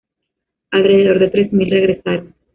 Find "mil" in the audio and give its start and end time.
1.53-1.69